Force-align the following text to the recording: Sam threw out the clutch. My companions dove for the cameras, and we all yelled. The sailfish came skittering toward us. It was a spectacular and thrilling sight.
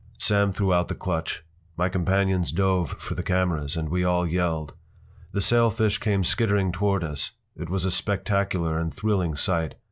Sam 0.17 0.51
threw 0.51 0.73
out 0.73 0.87
the 0.87 0.95
clutch. 0.95 1.43
My 1.77 1.87
companions 1.87 2.51
dove 2.51 2.89
for 2.97 3.13
the 3.13 3.21
cameras, 3.21 3.77
and 3.77 3.87
we 3.89 4.03
all 4.03 4.25
yelled. 4.25 4.73
The 5.31 5.41
sailfish 5.41 5.99
came 5.99 6.23
skittering 6.23 6.71
toward 6.71 7.03
us. 7.03 7.33
It 7.55 7.69
was 7.69 7.85
a 7.85 7.91
spectacular 7.91 8.79
and 8.79 8.91
thrilling 8.91 9.35
sight. 9.35 9.75